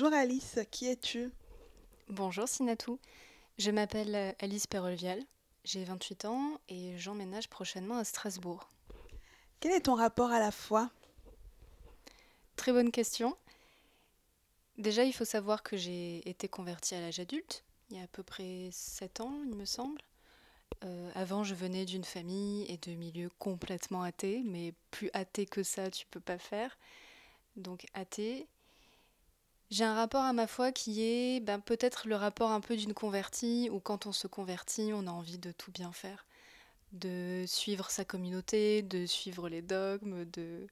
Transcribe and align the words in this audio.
Bonjour 0.00 0.14
Alice, 0.14 0.60
qui 0.70 0.86
es-tu? 0.86 1.32
Bonjour 2.08 2.46
Sinatou, 2.46 3.00
je 3.58 3.72
m'appelle 3.72 4.14
euh, 4.14 4.32
Alice 4.38 4.68
Perolvial, 4.68 5.20
j'ai 5.64 5.82
28 5.82 6.24
ans 6.26 6.60
et 6.68 6.96
j'emménage 6.96 7.48
prochainement 7.48 7.96
à 7.96 8.04
Strasbourg. 8.04 8.70
Quel 9.58 9.72
est 9.72 9.86
ton 9.86 9.96
rapport 9.96 10.30
à 10.30 10.38
la 10.38 10.52
foi? 10.52 10.88
Très 12.54 12.70
bonne 12.70 12.92
question. 12.92 13.36
Déjà, 14.76 15.02
il 15.02 15.12
faut 15.12 15.24
savoir 15.24 15.64
que 15.64 15.76
j'ai 15.76 16.18
été 16.30 16.46
convertie 16.46 16.94
à 16.94 17.00
l'âge 17.00 17.18
adulte, 17.18 17.64
il 17.90 17.96
y 17.96 18.00
a 18.00 18.04
à 18.04 18.06
peu 18.06 18.22
près 18.22 18.68
7 18.70 19.20
ans, 19.20 19.34
il 19.50 19.56
me 19.56 19.64
semble. 19.64 20.00
Euh, 20.84 21.10
avant, 21.16 21.42
je 21.42 21.56
venais 21.56 21.86
d'une 21.86 22.04
famille 22.04 22.70
et 22.70 22.76
de 22.76 22.92
milieux 22.92 23.30
complètement 23.40 24.04
athées, 24.04 24.42
mais 24.44 24.74
plus 24.92 25.10
athée 25.12 25.46
que 25.46 25.64
ça, 25.64 25.90
tu 25.90 26.06
peux 26.06 26.20
pas 26.20 26.38
faire. 26.38 26.78
Donc 27.56 27.84
athée. 27.94 28.46
J'ai 29.70 29.84
un 29.84 29.94
rapport 29.94 30.24
à 30.24 30.32
ma 30.32 30.46
foi 30.46 30.72
qui 30.72 31.02
est 31.02 31.40
ben, 31.40 31.60
peut-être 31.60 32.08
le 32.08 32.16
rapport 32.16 32.50
un 32.52 32.60
peu 32.60 32.76
d'une 32.76 32.94
convertie, 32.94 33.68
où 33.70 33.80
quand 33.80 34.06
on 34.06 34.12
se 34.12 34.26
convertit, 34.26 34.92
on 34.94 35.06
a 35.06 35.10
envie 35.10 35.38
de 35.38 35.52
tout 35.52 35.70
bien 35.70 35.92
faire, 35.92 36.26
de 36.92 37.44
suivre 37.46 37.90
sa 37.90 38.04
communauté, 38.04 38.82
de 38.82 39.04
suivre 39.04 39.48
les 39.48 39.60
dogmes, 39.60 40.24
de 40.26 40.66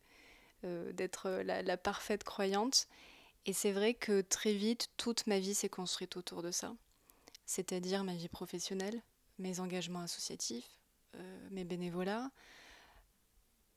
euh, 0.65 0.93
d'être 0.93 1.29
la, 1.45 1.63
la 1.63 1.77
parfaite 1.77 2.25
croyante. 2.25 2.89
Et 3.45 3.53
c'est 3.53 3.73
vrai 3.73 3.93
que 3.93 4.23
très 4.23 4.55
vite, 4.55 4.89
toute 4.97 5.27
ma 5.27 5.39
vie 5.39 5.55
s'est 5.55 5.69
construite 5.69 6.17
autour 6.17 6.43
de 6.43 6.51
ça, 6.51 6.75
c'est-à-dire 7.45 8.03
ma 8.03 8.15
vie 8.15 8.29
professionnelle, 8.29 9.03
mes 9.39 9.61
engagements 9.61 10.01
associatifs, 10.01 10.79
euh, 11.17 11.49
mes 11.51 11.65
bénévolats, 11.65 12.31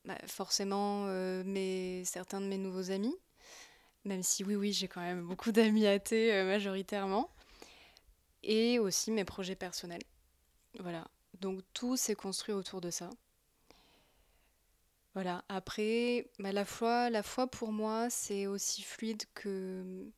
bah, 0.06 0.18
forcément 0.26 1.04
euh, 1.08 1.44
mes, 1.44 2.04
certains 2.06 2.40
de 2.40 2.46
mes 2.46 2.58
nouveaux 2.58 2.90
amis, 2.90 3.14
même 4.04 4.22
si 4.22 4.44
oui, 4.44 4.54
oui, 4.56 4.72
j'ai 4.72 4.88
quand 4.88 5.00
même 5.00 5.26
beaucoup 5.26 5.52
d'amis 5.52 5.86
athées 5.86 6.32
euh, 6.32 6.44
majoritairement, 6.46 7.30
et 8.42 8.78
aussi 8.78 9.10
mes 9.10 9.24
projets 9.24 9.56
personnels. 9.56 10.02
Voilà, 10.78 11.08
donc 11.40 11.62
tout 11.74 11.96
s'est 11.96 12.14
construit 12.14 12.54
autour 12.54 12.80
de 12.80 12.90
ça. 12.90 13.10
Voilà, 15.14 15.44
après, 15.48 16.30
bah, 16.38 16.52
la, 16.52 16.64
foi, 16.64 17.10
la 17.10 17.22
foi 17.22 17.48
pour 17.48 17.72
moi, 17.72 18.08
c'est 18.10 18.46
aussi 18.46 18.82
fluide 18.82 19.24
que... 19.34 20.08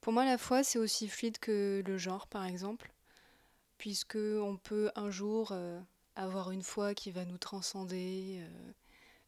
Pour 0.00 0.12
moi, 0.12 0.24
la 0.24 0.38
foi, 0.38 0.64
c'est 0.64 0.78
aussi 0.78 1.08
fluide 1.08 1.38
que 1.38 1.82
le 1.86 1.98
genre, 1.98 2.26
par 2.26 2.44
exemple. 2.44 2.92
Puisque 3.78 4.16
on 4.16 4.56
peut 4.56 4.90
un 4.96 5.10
jour 5.10 5.52
euh, 5.52 5.80
avoir 6.16 6.50
une 6.50 6.62
foi 6.62 6.94
qui 6.94 7.12
va 7.12 7.24
nous 7.24 7.38
transcender, 7.38 8.40
euh, 8.40 8.72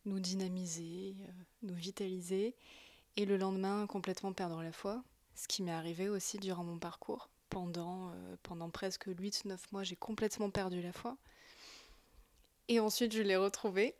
nous 0.06 0.18
dynamiser, 0.18 1.14
nous 1.62 1.74
vitaliser, 1.74 2.56
et 3.16 3.24
le 3.24 3.36
lendemain 3.36 3.86
complètement 3.86 4.32
perdre 4.32 4.62
la 4.62 4.72
foi, 4.72 5.02
ce 5.34 5.48
qui 5.48 5.62
m'est 5.62 5.72
arrivé 5.72 6.08
aussi 6.08 6.38
durant 6.38 6.64
mon 6.64 6.78
parcours. 6.78 7.28
Pendant, 7.48 8.12
pendant 8.44 8.70
presque 8.70 9.08
8-9 9.08 9.58
mois, 9.72 9.82
j'ai 9.82 9.96
complètement 9.96 10.50
perdu 10.50 10.80
la 10.80 10.92
foi. 10.92 11.16
Et 12.68 12.78
ensuite, 12.78 13.12
je 13.12 13.22
l'ai 13.22 13.36
retrouvée. 13.36 13.96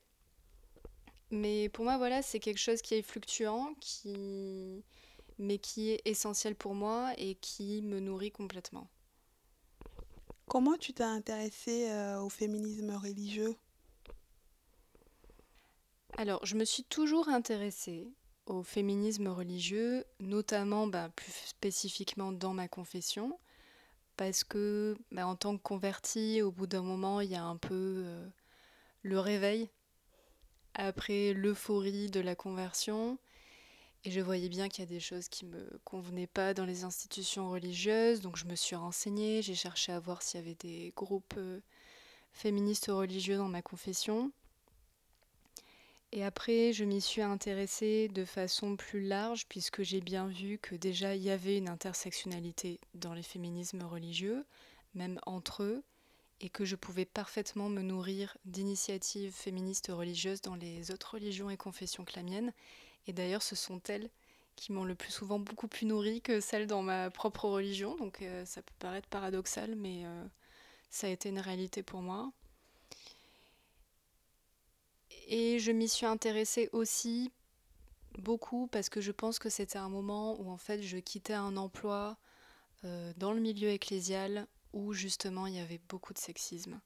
Mais 1.31 1.69
pour 1.69 1.85
moi, 1.85 1.99
voilà, 1.99 2.23
c'est 2.23 2.41
quelque 2.41 2.59
chose 2.59 2.83
qui 2.83 2.95
est 2.95 3.03
fluctuant, 3.03 3.75
qui... 3.81 4.85
mais 5.39 5.59
qui 5.59 5.91
est 5.91 6.01
essentiel 6.05 6.55
pour 6.55 6.75
moi 6.75 7.13
et 7.19 7.35
qui 7.37 7.83
me 7.83 8.01
nourrit 8.01 8.33
complètement. 8.33 8.89
Comment 10.47 10.77
tu 10.77 10.93
t'es 10.93 11.05
intéressée 11.05 11.89
euh, 11.91 12.21
au 12.21 12.29
féminisme 12.29 12.91
religieux? 12.91 13.57
Alors, 16.19 16.45
je 16.45 16.57
me 16.57 16.65
suis 16.65 16.83
toujours 16.83 17.29
intéressée 17.29 18.13
au 18.51 18.65
féminisme 18.65 19.29
religieux, 19.29 20.05
notamment 20.19 20.89
bah, 20.89 21.09
plus 21.15 21.33
spécifiquement 21.47 22.33
dans 22.33 22.53
ma 22.53 22.67
confession, 22.67 23.39
parce 24.17 24.43
que 24.43 24.97
bah, 25.13 25.27
en 25.27 25.37
tant 25.37 25.57
que 25.57 25.63
convertie, 25.63 26.43
au 26.43 26.51
bout 26.51 26.67
d'un 26.67 26.83
moment, 26.83 27.21
il 27.21 27.31
y 27.31 27.37
a 27.37 27.45
un 27.45 27.57
peu 27.57 28.03
euh, 28.05 28.27
le 29.03 29.21
réveil 29.21 29.71
après 30.75 31.33
l'euphorie 31.33 32.11
de 32.11 32.21
la 32.21 32.35
conversion. 32.35 33.19
Et 34.05 34.11
je 34.11 34.21
voyais 34.21 34.49
bien 34.49 34.69
qu'il 34.69 34.83
y 34.83 34.87
a 34.87 34.91
des 34.91 35.01
choses 35.01 35.29
qui 35.29 35.45
me 35.45 35.79
convenaient 35.85 36.27
pas 36.27 36.53
dans 36.53 36.65
les 36.65 36.85
institutions 36.85 37.51
religieuses, 37.51 38.21
donc 38.21 38.37
je 38.37 38.47
me 38.47 38.57
suis 38.57 38.75
renseignée, 38.75 39.43
j'ai 39.43 39.55
cherché 39.55 39.93
à 39.93 40.01
voir 40.01 40.23
s'il 40.23 40.41
y 40.41 40.43
avait 40.43 40.57
des 40.57 40.93
groupes 40.97 41.35
euh, 41.37 41.61
féministes 42.33 42.89
religieux 42.89 43.37
dans 43.37 43.49
ma 43.49 43.63
confession. 43.63 44.33
Et 46.13 46.25
après, 46.25 46.73
je 46.73 46.85
m'y 46.85 47.01
suis 47.01 47.23
intéressée 47.23 48.09
de 48.09 48.25
façon 48.25 48.77
plus 48.77 49.01
large, 49.01 49.47
puisque 49.49 49.83
j'ai 49.83 50.01
bien 50.01 50.27
vu 50.27 50.59
que 50.59 50.75
déjà 50.75 51.15
il 51.15 51.23
y 51.23 51.31
avait 51.31 51.59
une 51.59 51.69
intersectionnalité 51.69 52.81
dans 52.95 53.15
les 53.15 53.23
féminismes 53.23 53.83
religieux, 53.83 54.45
même 54.95 55.21
entre 55.25 55.63
eux, 55.63 55.85
et 56.41 56.49
que 56.49 56.65
je 56.65 56.75
pouvais 56.75 57.05
parfaitement 57.05 57.69
me 57.69 57.83
nourrir 57.83 58.37
d'initiatives 58.45 59.33
féministes 59.33 59.93
religieuses 59.93 60.41
dans 60.41 60.57
les 60.57 60.91
autres 60.91 61.15
religions 61.15 61.51
et 61.51 61.57
confessions 61.57 62.05
que 62.05 62.17
la 62.17 62.25
mienne, 62.25 62.53
et 63.07 63.13
d'ailleurs, 63.13 63.43
ce 63.43 63.55
sont 63.55 63.81
elles 63.89 64.11
qui 64.57 64.73
m'ont 64.73 64.85
le 64.85 64.95
plus 64.95 65.11
souvent 65.11 65.39
beaucoup 65.39 65.69
plus 65.69 65.87
nourrie 65.87 66.21
que 66.21 66.41
celles 66.41 66.67
dans 66.67 66.83
ma 66.83 67.11
propre 67.11 67.47
religion. 67.47 67.97
Donc 67.97 68.21
euh, 68.21 68.45
ça 68.45 68.61
peut 68.63 68.75
paraître 68.79 69.09
paradoxal, 69.09 69.75
mais 69.75 70.05
euh, 70.05 70.25
ça 70.91 71.07
a 71.07 71.11
été 71.11 71.31
une 71.31 71.39
réalité 71.39 71.83
pour 71.83 72.03
moi. 72.03 72.31
Et 75.33 75.61
je 75.61 75.71
m'y 75.71 75.89
suis 75.89 76.07
intéressée 76.07 76.69
aussi 76.73 77.31
beaucoup 78.19 78.67
parce 78.67 78.89
que 78.89 79.01
je 79.01 79.13
pense 79.13 79.39
que 79.39 79.49
c'était 79.49 79.79
un 79.79 79.89
moment 79.89 80.37
où 80.41 80.51
en 80.51 80.57
fait 80.57 80.83
je 80.83 80.97
quittais 80.97 81.35
un 81.35 81.57
emploi 81.57 82.19
euh, 82.85 83.13
dans 83.17 83.33
le 83.33 83.41
milieu 83.41 83.69
ecclésial 83.69 84.49
où 84.73 84.93
justement 84.93 85.47
il 85.47 85.55
y 85.55 85.61
avait 85.61 85.81
beaucoup 85.89 86.13
de 86.13 86.19
sexisme 86.19 86.81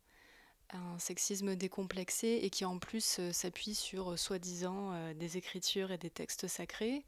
un 0.74 0.98
sexisme 0.98 1.56
décomplexé 1.56 2.40
et 2.42 2.50
qui 2.50 2.66
en 2.66 2.78
plus 2.78 3.18
euh, 3.18 3.32
s'appuie 3.32 3.74
sur 3.74 4.12
euh, 4.12 4.16
soi-disant 4.18 5.14
des 5.14 5.38
écritures 5.38 5.90
et 5.90 5.98
des 5.98 6.10
textes 6.10 6.46
sacrés, 6.46 7.06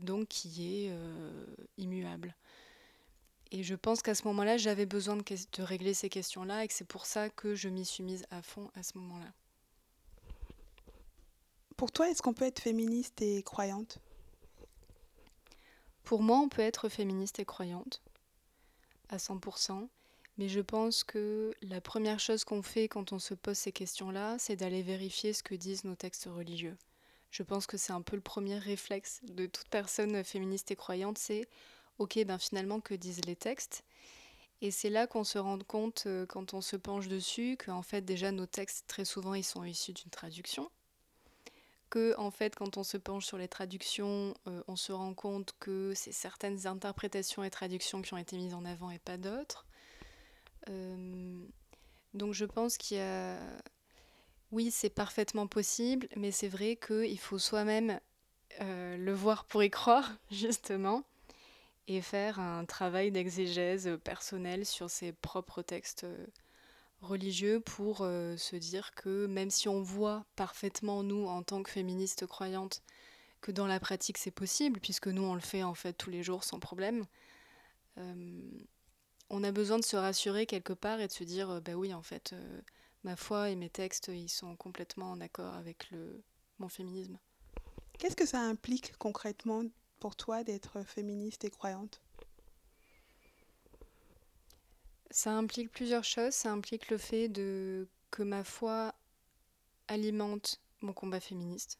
donc 0.00 0.28
qui 0.28 0.86
est 0.86 0.92
immuable. 1.76 2.34
Et 3.50 3.62
je 3.62 3.74
pense 3.74 4.02
qu'à 4.02 4.14
ce 4.14 4.26
moment-là, 4.28 4.56
j'avais 4.56 4.86
besoin 4.86 5.16
de, 5.16 5.22
de, 5.22 5.62
régler 5.62 5.94
ces 5.94 6.08
questions-là 6.08 6.64
et 6.64 6.68
que 6.68 6.74
c'est 6.74 6.86
pour 6.86 7.06
ça 7.06 7.30
que 7.30 7.54
je 7.54 7.68
m'y 7.68 7.84
suis 7.84 8.02
mise 8.02 8.26
à 8.30 8.42
fond 8.42 8.70
à 8.74 8.82
ce 8.82 8.98
moment-là. 8.98 9.32
Pour 11.78 11.92
toi, 11.92 12.10
est-ce 12.10 12.22
qu'on 12.22 12.34
peut 12.34 12.44
être 12.44 12.58
féministe 12.58 13.22
et 13.22 13.40
croyante? 13.44 14.00
Pour 16.02 16.22
moi, 16.22 16.38
on 16.38 16.48
peut 16.48 16.62
être 16.62 16.88
féministe 16.88 17.38
et 17.38 17.44
croyante 17.44 18.02
à 19.08 19.18
100%. 19.18 19.88
Mais 20.38 20.48
je 20.48 20.58
pense 20.58 21.04
que 21.04 21.54
la 21.62 21.80
première 21.80 22.18
chose 22.18 22.42
qu'on 22.42 22.62
fait 22.62 22.88
quand 22.88 23.12
on 23.12 23.20
se 23.20 23.32
pose 23.32 23.56
ces 23.56 23.70
questions-là, 23.70 24.40
c'est 24.40 24.56
d'aller 24.56 24.82
vérifier 24.82 25.32
ce 25.32 25.44
que 25.44 25.54
disent 25.54 25.84
nos 25.84 25.94
textes 25.94 26.28
religieux. 26.28 26.76
Je 27.30 27.44
pense 27.44 27.68
que 27.68 27.76
c'est 27.76 27.92
un 27.92 28.02
peu 28.02 28.16
le 28.16 28.22
premier 28.22 28.58
réflexe 28.58 29.20
de 29.22 29.46
toute 29.46 29.68
personne 29.68 30.24
féministe 30.24 30.72
et 30.72 30.76
croyante, 30.76 31.16
c'est 31.16 31.48
ok, 31.98 32.24
ben 32.24 32.38
finalement, 32.38 32.80
que 32.80 32.94
disent 32.94 33.24
les 33.24 33.36
textes? 33.36 33.84
Et 34.62 34.72
c'est 34.72 34.90
là 34.90 35.06
qu'on 35.06 35.22
se 35.22 35.38
rend 35.38 35.60
compte, 35.60 36.04
euh, 36.06 36.26
quand 36.26 36.54
on 36.54 36.60
se 36.60 36.74
penche 36.74 37.06
dessus, 37.06 37.56
qu'en 37.56 37.82
fait 37.82 38.00
déjà 38.00 38.32
nos 38.32 38.46
textes, 38.46 38.88
très 38.88 39.04
souvent, 39.04 39.34
ils 39.34 39.44
sont 39.44 39.62
issus 39.62 39.92
d'une 39.92 40.10
traduction. 40.10 40.68
Que 41.90 42.14
en 42.18 42.30
fait, 42.30 42.54
quand 42.54 42.76
on 42.76 42.82
se 42.82 42.96
penche 42.96 43.24
sur 43.24 43.38
les 43.38 43.48
traductions, 43.48 44.34
euh, 44.46 44.62
on 44.68 44.76
se 44.76 44.92
rend 44.92 45.14
compte 45.14 45.54
que 45.58 45.92
c'est 45.94 46.12
certaines 46.12 46.66
interprétations 46.66 47.42
et 47.44 47.50
traductions 47.50 48.02
qui 48.02 48.12
ont 48.12 48.18
été 48.18 48.36
mises 48.36 48.54
en 48.54 48.64
avant 48.64 48.90
et 48.90 48.98
pas 48.98 49.16
d'autres. 49.16 49.66
Euh, 50.68 51.44
donc 52.14 52.34
je 52.34 52.44
pense 52.44 52.76
qu'il 52.76 52.98
y 52.98 53.00
a... 53.00 53.38
Oui, 54.50 54.70
c'est 54.70 54.90
parfaitement 54.90 55.46
possible, 55.46 56.08
mais 56.16 56.30
c'est 56.30 56.48
vrai 56.48 56.76
qu'il 56.76 57.18
faut 57.18 57.38
soi-même 57.38 58.00
euh, 58.60 58.96
le 58.96 59.12
voir 59.12 59.44
pour 59.44 59.62
y 59.62 59.70
croire, 59.70 60.10
justement, 60.30 61.04
et 61.86 62.00
faire 62.02 62.40
un 62.40 62.64
travail 62.64 63.10
d'exégèse 63.10 63.98
personnel 64.04 64.66
sur 64.66 64.90
ses 64.90 65.12
propres 65.12 65.62
textes 65.62 66.06
religieux 67.00 67.60
pour 67.60 67.98
euh, 68.00 68.36
se 68.36 68.56
dire 68.56 68.94
que 68.94 69.26
même 69.26 69.50
si 69.50 69.68
on 69.68 69.82
voit 69.82 70.24
parfaitement, 70.36 71.02
nous, 71.02 71.26
en 71.26 71.42
tant 71.42 71.62
que 71.62 71.70
féministes 71.70 72.26
croyantes, 72.26 72.82
que 73.40 73.52
dans 73.52 73.66
la 73.66 73.78
pratique 73.78 74.18
c'est 74.18 74.32
possible, 74.32 74.80
puisque 74.80 75.06
nous 75.08 75.22
on 75.22 75.34
le 75.34 75.40
fait 75.40 75.62
en 75.62 75.74
fait 75.74 75.92
tous 75.92 76.10
les 76.10 76.22
jours 76.22 76.44
sans 76.44 76.58
problème, 76.58 77.06
euh, 77.98 78.40
on 79.30 79.44
a 79.44 79.52
besoin 79.52 79.78
de 79.78 79.84
se 79.84 79.96
rassurer 79.96 80.46
quelque 80.46 80.72
part 80.72 81.00
et 81.00 81.06
de 81.06 81.12
se 81.12 81.24
dire, 81.24 81.50
euh, 81.50 81.60
bah 81.60 81.74
oui, 81.74 81.94
en 81.94 82.02
fait, 82.02 82.34
ma 83.04 83.14
foi 83.14 83.50
et 83.50 83.56
mes 83.56 83.70
textes, 83.70 84.08
ils 84.08 84.30
sont 84.30 84.56
complètement 84.56 85.12
en 85.12 85.20
accord 85.20 85.54
avec 85.54 85.90
le, 85.90 86.22
mon 86.58 86.68
féminisme. 86.68 87.18
Qu'est-ce 87.98 88.16
que 88.16 88.26
ça 88.26 88.40
implique 88.40 88.96
concrètement 88.98 89.64
pour 90.00 90.16
toi 90.16 90.44
d'être 90.44 90.82
féministe 90.82 91.44
et 91.44 91.50
croyante? 91.50 92.00
Ça 95.10 95.32
implique 95.32 95.70
plusieurs 95.70 96.04
choses. 96.04 96.34
Ça 96.34 96.52
implique 96.52 96.90
le 96.90 96.98
fait 96.98 97.30
que 98.10 98.22
ma 98.22 98.44
foi 98.44 98.94
alimente 99.88 100.60
mon 100.82 100.92
combat 100.92 101.20
féministe. 101.20 101.78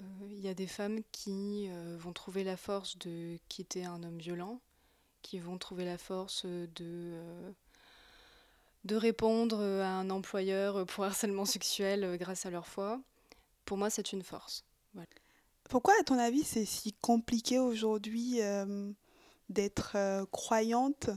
Euh, 0.00 0.04
il 0.30 0.40
y 0.40 0.48
a 0.48 0.54
des 0.54 0.66
femmes 0.66 1.00
qui 1.12 1.68
euh, 1.68 1.96
vont 1.98 2.12
trouver 2.12 2.44
la 2.44 2.56
force 2.56 2.98
de 2.98 3.38
quitter 3.48 3.84
un 3.84 4.02
homme 4.02 4.18
violent, 4.18 4.60
qui 5.22 5.38
vont 5.38 5.58
trouver 5.58 5.84
la 5.84 5.98
force 5.98 6.44
de, 6.46 6.68
euh, 6.80 7.50
de 8.84 8.96
répondre 8.96 9.60
à 9.60 9.98
un 9.98 10.10
employeur 10.10 10.84
pour 10.86 11.04
harcèlement 11.04 11.44
sexuel 11.44 12.16
grâce 12.18 12.46
à 12.46 12.50
leur 12.50 12.66
foi. 12.66 13.00
Pour 13.64 13.78
moi, 13.78 13.90
c'est 13.90 14.12
une 14.12 14.22
force. 14.22 14.64
Pourquoi, 15.68 15.94
à 16.00 16.02
ton 16.02 16.18
avis, 16.18 16.42
c'est 16.42 16.66
si 16.66 16.92
compliqué 17.00 17.58
aujourd'hui 17.58 18.40
d'être 19.48 20.26
croyante 20.32 21.08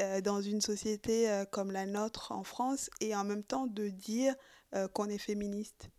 euh, 0.00 0.20
dans 0.20 0.40
une 0.40 0.60
société 0.60 1.30
euh, 1.30 1.44
comme 1.44 1.70
la 1.70 1.86
nôtre 1.86 2.32
en 2.32 2.42
France 2.42 2.90
et 3.00 3.14
en 3.14 3.24
même 3.24 3.42
temps 3.42 3.66
de 3.66 3.88
dire 3.88 4.34
euh, 4.74 4.88
qu'on 4.88 5.08
est 5.08 5.18
féministe 5.18 5.90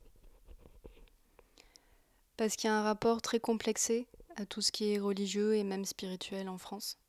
Parce 2.36 2.56
qu'il 2.56 2.70
y 2.70 2.72
a 2.72 2.78
un 2.78 2.84
rapport 2.84 3.22
très 3.22 3.40
complexé 3.40 4.08
à 4.36 4.46
tout 4.46 4.62
ce 4.62 4.72
qui 4.72 4.94
est 4.94 5.00
religieux 5.00 5.56
et 5.56 5.64
même 5.64 5.86
spirituel 5.86 6.48
en 6.48 6.58
France. 6.58 7.00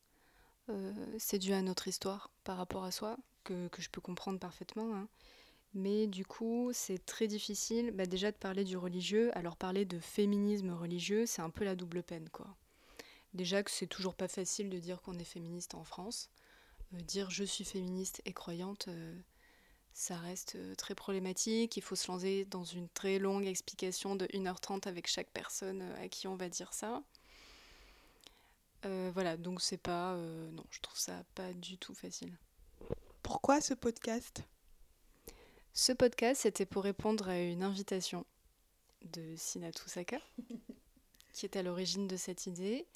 c'est 1.18 1.38
dû 1.38 1.52
à 1.52 1.62
notre 1.62 1.88
histoire 1.88 2.30
par 2.44 2.56
rapport 2.56 2.84
à 2.84 2.90
soi, 2.90 3.16
que, 3.44 3.68
que 3.68 3.82
je 3.82 3.90
peux 3.90 4.00
comprendre 4.00 4.38
parfaitement. 4.38 4.94
Hein. 4.94 5.08
Mais 5.74 6.06
du 6.06 6.24
coup, 6.24 6.70
c'est 6.72 7.04
très 7.04 7.26
difficile 7.26 7.90
bah, 7.90 8.06
déjà 8.06 8.32
de 8.32 8.36
parler 8.36 8.64
du 8.64 8.76
religieux. 8.76 9.30
Alors 9.36 9.56
parler 9.56 9.84
de 9.84 9.98
féminisme 9.98 10.70
religieux, 10.70 11.26
c'est 11.26 11.42
un 11.42 11.50
peu 11.50 11.64
la 11.64 11.76
double 11.76 12.02
peine. 12.02 12.28
quoi. 12.30 12.46
Déjà 13.34 13.62
que 13.62 13.70
c'est 13.70 13.86
toujours 13.86 14.14
pas 14.14 14.28
facile 14.28 14.70
de 14.70 14.78
dire 14.78 15.02
qu'on 15.02 15.18
est 15.18 15.24
féministe 15.24 15.74
en 15.74 15.84
France. 15.84 16.30
Euh, 16.94 17.00
dire 17.00 17.30
je 17.30 17.44
suis 17.44 17.64
féministe 17.64 18.22
et 18.24 18.32
croyante, 18.32 18.88
euh, 18.88 19.14
ça 19.92 20.16
reste 20.16 20.56
euh, 20.56 20.74
très 20.74 20.94
problématique. 20.94 21.76
Il 21.76 21.82
faut 21.82 21.96
se 21.96 22.10
lancer 22.10 22.44
dans 22.46 22.64
une 22.64 22.88
très 22.88 23.18
longue 23.18 23.46
explication 23.46 24.16
de 24.16 24.26
1h30 24.26 24.88
avec 24.88 25.06
chaque 25.06 25.30
personne 25.30 25.82
à 26.02 26.08
qui 26.08 26.26
on 26.26 26.36
va 26.36 26.48
dire 26.48 26.72
ça. 26.72 27.02
voilà, 28.82 29.36
donc 29.36 29.60
c'est 29.60 29.78
pas. 29.78 30.16
non, 30.16 30.64
je 30.70 30.80
trouve 30.80 30.98
ça 30.98 31.24
pas 31.34 31.52
du 31.52 31.76
tout 31.78 31.94
facile. 31.94 32.36
Pourquoi 33.22 33.60
ce 33.60 33.74
podcast? 33.74 34.42
Ce 35.74 35.92
podcast, 35.92 36.42
c'était 36.42 36.66
pour 36.66 36.84
répondre 36.84 37.28
à 37.28 37.38
une 37.38 37.62
invitation 37.62 38.24
de 39.12 39.34
Sinatou 39.36 39.88
Saka, 39.88 40.18
qui 41.32 41.44
est 41.44 41.56
à 41.56 41.62
l'origine 41.62 42.08
de 42.08 42.16
cette 42.16 42.46
idée 42.46 42.86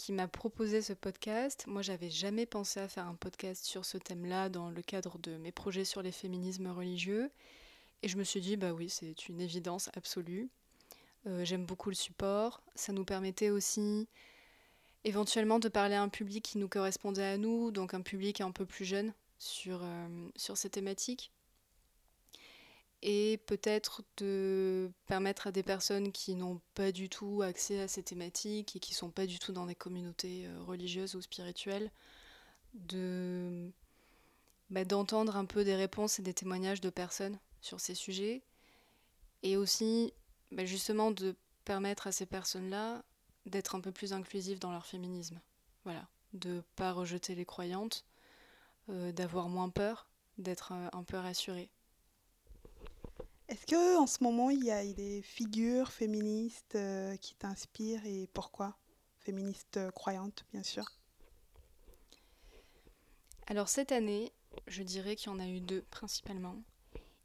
qui 0.00 0.12
m'a 0.12 0.28
proposé 0.28 0.80
ce 0.80 0.94
podcast. 0.94 1.66
Moi, 1.66 1.82
j'avais 1.82 2.08
jamais 2.08 2.46
pensé 2.46 2.80
à 2.80 2.88
faire 2.88 3.06
un 3.06 3.14
podcast 3.14 3.66
sur 3.66 3.84
ce 3.84 3.98
thème-là 3.98 4.48
dans 4.48 4.70
le 4.70 4.80
cadre 4.80 5.18
de 5.18 5.36
mes 5.36 5.52
projets 5.52 5.84
sur 5.84 6.00
les 6.00 6.10
féminismes 6.10 6.68
religieux. 6.68 7.30
Et 8.02 8.08
je 8.08 8.16
me 8.16 8.24
suis 8.24 8.40
dit, 8.40 8.56
bah 8.56 8.72
oui, 8.72 8.88
c'est 8.88 9.28
une 9.28 9.42
évidence 9.42 9.90
absolue. 9.92 10.48
Euh, 11.26 11.44
j'aime 11.44 11.66
beaucoup 11.66 11.90
le 11.90 11.94
support. 11.94 12.62
Ça 12.74 12.94
nous 12.94 13.04
permettait 13.04 13.50
aussi 13.50 14.08
éventuellement 15.04 15.58
de 15.58 15.68
parler 15.68 15.96
à 15.96 16.02
un 16.02 16.08
public 16.08 16.46
qui 16.46 16.56
nous 16.56 16.68
correspondait 16.68 17.22
à 17.22 17.36
nous, 17.36 17.70
donc 17.70 17.92
un 17.92 18.00
public 18.00 18.40
un 18.40 18.52
peu 18.52 18.64
plus 18.64 18.86
jeune 18.86 19.12
sur, 19.38 19.80
euh, 19.82 20.28
sur 20.34 20.56
ces 20.56 20.70
thématiques 20.70 21.30
et 23.02 23.38
peut-être 23.46 24.02
de 24.18 24.90
permettre 25.06 25.46
à 25.46 25.52
des 25.52 25.62
personnes 25.62 26.12
qui 26.12 26.34
n'ont 26.34 26.60
pas 26.74 26.92
du 26.92 27.08
tout 27.08 27.42
accès 27.42 27.80
à 27.80 27.88
ces 27.88 28.02
thématiques 28.02 28.76
et 28.76 28.80
qui 28.80 28.94
sont 28.94 29.10
pas 29.10 29.26
du 29.26 29.38
tout 29.38 29.52
dans 29.52 29.66
des 29.66 29.74
communautés 29.74 30.46
euh, 30.46 30.62
religieuses 30.62 31.14
ou 31.14 31.22
spirituelles 31.22 31.90
bah, 34.70 34.84
d'entendre 34.84 35.36
un 35.36 35.44
peu 35.44 35.64
des 35.64 35.74
réponses 35.74 36.18
et 36.18 36.22
des 36.22 36.34
témoignages 36.34 36.80
de 36.80 36.90
personnes 36.90 37.38
sur 37.60 37.80
ces 37.80 37.94
sujets 37.94 38.42
et 39.42 39.56
aussi 39.56 40.12
bah, 40.52 40.64
justement 40.64 41.10
de 41.10 41.34
permettre 41.64 42.06
à 42.06 42.12
ces 42.12 42.26
personnes-là 42.26 43.02
d'être 43.46 43.74
un 43.74 43.80
peu 43.80 43.92
plus 43.92 44.12
inclusives 44.12 44.58
dans 44.58 44.72
leur 44.72 44.86
féminisme. 44.86 45.40
Voilà, 45.84 46.06
de 46.34 46.62
pas 46.76 46.92
rejeter 46.92 47.34
les 47.34 47.46
croyantes, 47.46 48.04
euh, 48.90 49.12
d'avoir 49.12 49.48
moins 49.48 49.70
peur, 49.70 50.08
d'être 50.38 50.72
euh, 50.72 50.88
un 50.92 51.02
peu 51.02 51.16
rassurée. 51.16 51.70
Est-ce 53.50 53.66
que 53.66 53.98
en 53.98 54.06
ce 54.06 54.22
moment 54.22 54.48
il 54.50 54.62
y 54.62 54.70
a 54.70 54.84
des 54.84 55.22
figures 55.22 55.90
féministes 55.90 56.76
euh, 56.76 57.16
qui 57.16 57.34
t'inspirent 57.34 58.06
et 58.06 58.28
pourquoi? 58.32 58.78
Féministes 59.18 59.76
euh, 59.76 59.90
croyantes, 59.90 60.44
bien 60.52 60.62
sûr. 60.62 60.84
Alors 63.48 63.68
cette 63.68 63.90
année, 63.90 64.32
je 64.68 64.84
dirais 64.84 65.16
qu'il 65.16 65.32
y 65.32 65.34
en 65.34 65.40
a 65.40 65.48
eu 65.48 65.60
deux 65.60 65.82
principalement. 65.90 66.62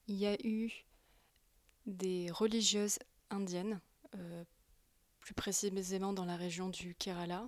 Il 0.08 0.16
y 0.16 0.26
a 0.26 0.36
eu 0.44 0.72
des 1.86 2.32
religieuses 2.32 2.98
indiennes, 3.30 3.80
euh, 4.16 4.44
plus 5.20 5.36
précisément 5.36 6.12
dans 6.12 6.26
la 6.26 6.38
région 6.38 6.70
du 6.70 6.96
Kerala, 6.96 7.48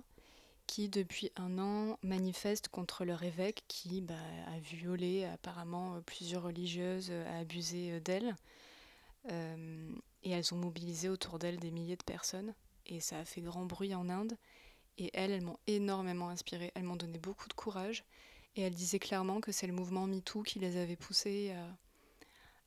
qui 0.68 0.88
depuis 0.88 1.32
un 1.34 1.58
an 1.58 1.98
manifestent 2.02 2.68
contre 2.68 3.04
leur 3.04 3.24
évêque 3.24 3.64
qui 3.66 4.02
bah, 4.02 4.14
a 4.46 4.60
violé 4.60 5.24
apparemment 5.24 6.00
plusieurs 6.02 6.44
religieuses, 6.44 7.10
a 7.10 7.38
abusé 7.38 7.98
d'elles. 7.98 8.36
Euh, 9.28 9.92
et 10.22 10.30
elles 10.30 10.52
ont 10.54 10.58
mobilisé 10.58 11.08
autour 11.08 11.38
d'elles 11.38 11.58
des 11.58 11.70
milliers 11.70 11.96
de 11.96 12.04
personnes. 12.04 12.54
Et 12.86 13.00
ça 13.00 13.18
a 13.18 13.24
fait 13.24 13.40
grand 13.40 13.66
bruit 13.66 13.94
en 13.94 14.08
Inde. 14.08 14.36
Et 14.96 15.10
elles, 15.14 15.30
elles 15.30 15.44
m'ont 15.44 15.58
énormément 15.66 16.28
inspirée. 16.28 16.72
Elles 16.74 16.82
m'ont 16.82 16.96
donné 16.96 17.18
beaucoup 17.18 17.48
de 17.48 17.54
courage. 17.54 18.04
Et 18.56 18.62
elles 18.62 18.74
disaient 18.74 18.98
clairement 18.98 19.40
que 19.40 19.52
c'est 19.52 19.66
le 19.66 19.72
mouvement 19.72 20.06
MeToo 20.06 20.42
qui 20.42 20.58
les 20.58 20.76
avait 20.76 20.96
poussées 20.96 21.54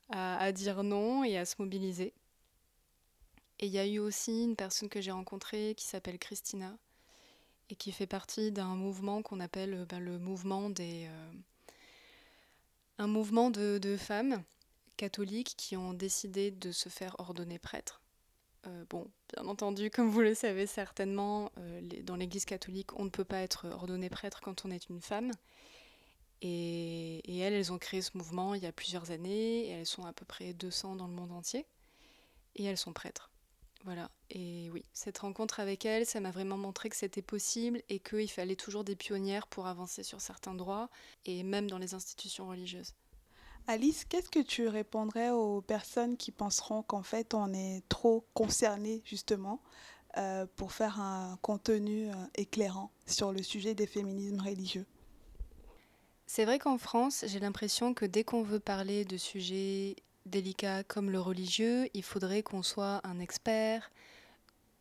à, 0.09 0.51
dire 0.51 0.83
non 0.83 1.23
et 1.23 1.37
à 1.37 1.45
se 1.45 1.55
mobiliser. 1.59 2.13
Et 3.59 3.67
il 3.67 3.71
y 3.71 3.79
a 3.79 3.85
eu 3.85 3.99
aussi 3.99 4.43
une 4.43 4.55
personne 4.55 4.89
que 4.89 5.01
j'ai 5.01 5.11
rencontrée 5.11 5.73
qui 5.75 5.85
s'appelle 5.85 6.17
Christina 6.17 6.77
et 7.69 7.75
qui 7.75 7.91
fait 7.91 8.07
partie 8.07 8.51
d'un 8.51 8.75
mouvement 8.75 9.21
qu'on 9.21 9.39
appelle 9.39 9.85
ben, 9.89 9.99
le 9.99 10.17
mouvement 10.17 10.69
des. 10.69 11.07
Euh, 11.07 11.31
un 12.97 13.07
mouvement 13.07 13.49
de 13.49 13.97
femmes 13.97 14.43
catholiques 14.97 15.55
qui 15.57 15.77
ont 15.77 15.93
décidé 15.93 16.51
de 16.51 16.71
se 16.71 16.89
faire 16.89 17.15
ordonner 17.19 17.59
prêtre. 17.59 18.01
Euh, 18.67 18.85
bon, 18.89 19.09
bien 19.33 19.47
entendu, 19.47 19.89
comme 19.89 20.09
vous 20.09 20.21
le 20.21 20.35
savez 20.35 20.67
certainement, 20.67 21.51
euh, 21.57 21.81
dans 22.03 22.15
l'Église 22.15 22.45
catholique, 22.45 22.97
on 22.99 23.05
ne 23.05 23.09
peut 23.09 23.23
pas 23.23 23.41
être 23.41 23.67
ordonné 23.67 24.09
prêtre 24.09 24.39
quand 24.41 24.65
on 24.65 24.71
est 24.71 24.89
une 24.89 25.01
femme. 25.01 25.31
Et, 26.43 27.21
elles, 27.39 27.53
elles 27.53 27.71
ont 27.71 27.77
créé 27.77 28.01
ce 28.01 28.17
mouvement 28.17 28.55
il 28.55 28.63
y 28.63 28.67
a 28.67 28.71
plusieurs 28.71 29.11
années, 29.11 29.67
et 29.67 29.69
elles 29.69 29.85
sont 29.85 30.05
à 30.05 30.13
peu 30.13 30.25
près 30.25 30.53
200 30.53 30.95
dans 30.95 31.07
le 31.07 31.13
monde 31.13 31.31
entier, 31.31 31.65
et 32.55 32.63
elles 32.63 32.77
sont 32.77 32.93
prêtres. 32.93 33.29
Voilà, 33.83 34.11
et 34.29 34.69
oui, 34.71 34.85
cette 34.93 35.17
rencontre 35.19 35.59
avec 35.59 35.85
elles, 35.85 36.05
ça 36.05 36.19
m'a 36.19 36.29
vraiment 36.29 36.57
montré 36.57 36.89
que 36.89 36.95
c'était 36.95 37.23
possible 37.23 37.81
et 37.89 37.99
qu'il 37.99 38.29
fallait 38.29 38.55
toujours 38.55 38.83
des 38.83 38.95
pionnières 38.95 39.47
pour 39.47 39.65
avancer 39.65 40.03
sur 40.03 40.21
certains 40.21 40.53
droits, 40.53 40.89
et 41.25 41.41
même 41.41 41.69
dans 41.69 41.79
les 41.79 41.95
institutions 41.95 42.47
religieuses. 42.47 42.93
Alice, 43.71 44.03
qu'est-ce 44.03 44.29
que 44.29 44.41
tu 44.41 44.67
répondrais 44.67 45.29
aux 45.29 45.61
personnes 45.61 46.17
qui 46.17 46.31
penseront 46.31 46.83
qu'en 46.83 47.03
fait 47.03 47.33
on 47.33 47.53
est 47.53 47.87
trop 47.87 48.25
concerné 48.33 49.01
justement 49.05 49.61
euh, 50.17 50.45
pour 50.57 50.73
faire 50.73 50.99
un 50.99 51.39
contenu 51.41 52.09
euh, 52.09 52.13
éclairant 52.35 52.91
sur 53.07 53.31
le 53.31 53.41
sujet 53.41 53.73
des 53.73 53.87
féminismes 53.87 54.41
religieux? 54.41 54.85
C'est 56.27 56.43
vrai 56.43 56.59
qu'en 56.59 56.77
France, 56.77 57.23
j'ai 57.29 57.39
l'impression 57.39 57.93
que 57.93 58.03
dès 58.03 58.25
qu'on 58.25 58.43
veut 58.43 58.59
parler 58.59 59.05
de 59.05 59.15
sujets 59.15 59.95
délicats 60.25 60.83
comme 60.83 61.09
le 61.09 61.21
religieux, 61.21 61.87
il 61.93 62.03
faudrait 62.03 62.43
qu'on 62.43 62.63
soit 62.63 62.99
un 63.05 63.19
expert, 63.19 63.89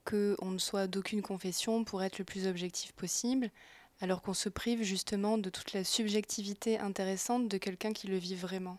qu'on 0.05 0.51
ne 0.51 0.59
soit 0.59 0.89
d'aucune 0.89 1.23
confession 1.23 1.85
pour 1.85 2.03
être 2.03 2.19
le 2.19 2.25
plus 2.25 2.49
objectif 2.49 2.91
possible, 2.95 3.53
alors 4.01 4.23
qu'on 4.23 4.35
se 4.35 4.49
prive 4.49 4.83
justement 4.83 5.39
de 5.39 5.51
toute 5.51 5.73
la 5.73 5.85
subjectivité 5.85 6.79
intéressante 6.79 7.49
de 7.49 7.59
quelqu'un 7.59 7.93
qui 7.93 8.07
le 8.07 8.17
vit 8.17 8.35
vraiment. 8.35 8.79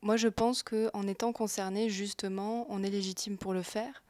Moi, 0.00 0.16
je 0.16 0.28
pense 0.28 0.62
qu'en 0.62 1.06
étant 1.08 1.32
concerné, 1.32 1.90
justement, 1.90 2.66
on 2.68 2.84
est 2.84 2.90
légitime 2.90 3.36
pour 3.36 3.52
le 3.52 3.62
faire, 3.62 4.04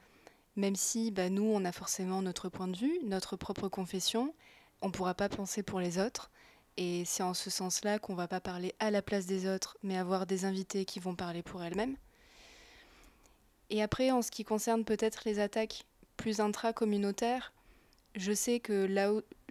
même 0.56 0.76
si 0.76 1.10
bah, 1.10 1.30
nous, 1.30 1.44
on 1.44 1.64
a 1.64 1.72
forcément 1.72 2.20
notre 2.20 2.50
point 2.50 2.68
de 2.68 2.76
vue, 2.76 2.98
notre 3.04 3.36
propre 3.36 3.68
confession, 3.68 4.34
on 4.82 4.88
ne 4.88 4.92
pourra 4.92 5.14
pas 5.14 5.28
penser 5.28 5.62
pour 5.62 5.80
les 5.80 5.98
autres, 5.98 6.30
Et 6.76 7.04
c'est 7.04 7.24
en 7.24 7.34
ce 7.34 7.50
sens-là 7.50 7.98
qu'on 7.98 8.14
va 8.14 8.28
pas 8.28 8.40
parler 8.40 8.74
à 8.78 8.90
la 8.90 9.02
place 9.02 9.26
des 9.26 9.48
autres, 9.48 9.76
mais 9.82 9.96
avoir 9.96 10.26
des 10.26 10.44
invités 10.44 10.84
qui 10.84 11.00
vont 11.00 11.16
parler 11.16 11.42
pour 11.42 11.62
elles-mêmes. 11.64 11.96
Et 13.70 13.82
après, 13.82 14.10
en 14.12 14.22
ce 14.22 14.30
qui 14.30 14.44
concerne 14.44 14.84
peut-être 14.84 15.22
les 15.24 15.40
attaques 15.40 15.84
plus 16.16 16.40
intra-communautaires, 16.40 17.52
je 18.18 18.32
sais 18.32 18.60
que 18.60 18.84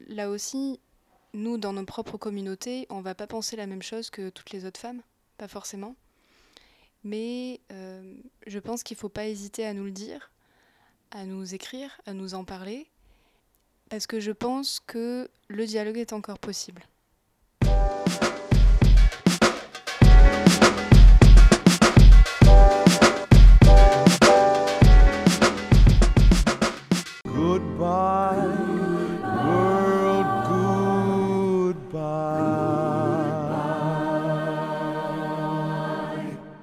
là, 0.08 0.30
aussi, 0.30 0.80
nous, 1.34 1.58
dans 1.58 1.74
nos 1.74 1.86
propres 1.86 2.18
communautés, 2.18 2.86
on 2.90 3.02
va 3.02 3.16
pas 3.16 3.26
penser 3.26 3.56
la 3.56 3.66
même 3.66 3.82
chose 3.82 4.10
que 4.10 4.30
toutes 4.30 4.52
les 4.52 4.66
autres 4.66 4.80
femmes, 4.80 5.02
pas 5.38 5.48
forcément. 5.48 5.96
Mais 7.04 7.62
euh, 7.72 8.16
je 8.46 8.60
pense 8.60 8.84
qu'il 8.84 8.98
faut 8.98 9.10
pas 9.10 9.28
hésiter 9.28 9.66
à 9.66 9.74
nous 9.74 9.86
le 9.86 9.92
dire, 9.92 10.32
à 11.12 11.26
nous 11.26 11.56
écrire, 11.56 12.02
à 12.06 12.14
nous 12.14 12.34
en 12.34 12.44
parler, 12.44 12.88
parce 13.90 14.06
que 14.06 14.20
je 14.20 14.32
pense 14.32 14.82
que 14.82 15.30
le 15.48 15.66
dialogue 15.66 15.98
est 15.98 16.12
encore 16.12 16.40
possible. 16.40 16.84